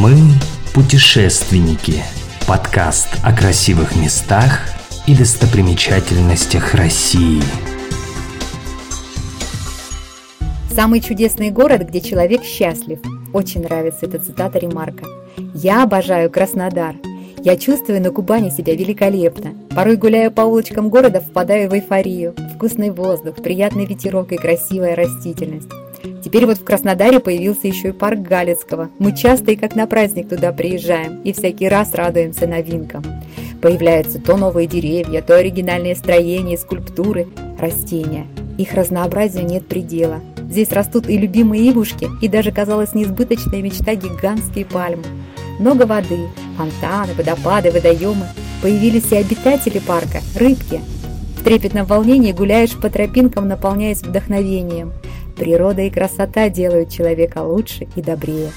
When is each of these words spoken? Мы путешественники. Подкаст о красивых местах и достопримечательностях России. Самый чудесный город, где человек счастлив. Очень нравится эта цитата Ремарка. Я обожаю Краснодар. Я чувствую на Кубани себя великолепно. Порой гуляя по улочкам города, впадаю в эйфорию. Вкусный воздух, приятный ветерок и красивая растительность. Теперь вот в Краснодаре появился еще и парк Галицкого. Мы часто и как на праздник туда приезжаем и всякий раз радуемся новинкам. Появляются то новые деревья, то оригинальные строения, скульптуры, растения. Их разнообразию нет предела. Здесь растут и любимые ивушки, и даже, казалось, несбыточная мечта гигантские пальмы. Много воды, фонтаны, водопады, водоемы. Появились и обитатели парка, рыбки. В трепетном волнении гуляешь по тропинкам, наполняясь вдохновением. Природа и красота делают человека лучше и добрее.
Мы 0.00 0.16
путешественники. 0.74 2.02
Подкаст 2.48 3.08
о 3.22 3.32
красивых 3.32 3.94
местах 3.94 4.60
и 5.06 5.14
достопримечательностях 5.14 6.74
России. 6.74 7.40
Самый 10.68 11.00
чудесный 11.00 11.50
город, 11.50 11.82
где 11.82 12.00
человек 12.00 12.42
счастлив. 12.42 12.98
Очень 13.32 13.62
нравится 13.62 14.06
эта 14.06 14.18
цитата 14.18 14.58
Ремарка. 14.58 15.04
Я 15.54 15.84
обожаю 15.84 16.28
Краснодар. 16.28 16.96
Я 17.44 17.56
чувствую 17.56 18.02
на 18.02 18.10
Кубани 18.10 18.50
себя 18.50 18.74
великолепно. 18.74 19.54
Порой 19.76 19.96
гуляя 19.96 20.30
по 20.30 20.40
улочкам 20.40 20.88
города, 20.88 21.20
впадаю 21.20 21.70
в 21.70 21.72
эйфорию. 21.72 22.34
Вкусный 22.56 22.90
воздух, 22.90 23.36
приятный 23.36 23.86
ветерок 23.86 24.32
и 24.32 24.36
красивая 24.38 24.96
растительность. 24.96 25.68
Теперь 26.24 26.46
вот 26.46 26.56
в 26.56 26.64
Краснодаре 26.64 27.20
появился 27.20 27.68
еще 27.68 27.88
и 27.88 27.92
парк 27.92 28.20
Галицкого. 28.20 28.88
Мы 28.98 29.14
часто 29.14 29.52
и 29.52 29.56
как 29.56 29.76
на 29.76 29.86
праздник 29.86 30.30
туда 30.30 30.52
приезжаем 30.52 31.20
и 31.22 31.34
всякий 31.34 31.68
раз 31.68 31.92
радуемся 31.92 32.46
новинкам. 32.46 33.04
Появляются 33.60 34.18
то 34.18 34.38
новые 34.38 34.66
деревья, 34.66 35.20
то 35.20 35.36
оригинальные 35.36 35.94
строения, 35.94 36.56
скульптуры, 36.56 37.28
растения. 37.58 38.26
Их 38.56 38.72
разнообразию 38.72 39.44
нет 39.44 39.66
предела. 39.66 40.20
Здесь 40.48 40.72
растут 40.72 41.10
и 41.10 41.18
любимые 41.18 41.70
ивушки, 41.70 42.08
и 42.22 42.28
даже, 42.28 42.52
казалось, 42.52 42.94
несбыточная 42.94 43.60
мечта 43.60 43.94
гигантские 43.94 44.64
пальмы. 44.64 45.04
Много 45.58 45.84
воды, 45.84 46.20
фонтаны, 46.56 47.12
водопады, 47.12 47.70
водоемы. 47.70 48.28
Появились 48.62 49.12
и 49.12 49.16
обитатели 49.16 49.78
парка, 49.78 50.20
рыбки. 50.36 50.80
В 51.36 51.44
трепетном 51.44 51.84
волнении 51.84 52.32
гуляешь 52.32 52.74
по 52.80 52.88
тропинкам, 52.88 53.46
наполняясь 53.46 54.02
вдохновением. 54.02 54.92
Природа 55.36 55.82
и 55.82 55.90
красота 55.90 56.48
делают 56.48 56.90
человека 56.90 57.38
лучше 57.38 57.88
и 57.96 58.02
добрее. 58.02 58.50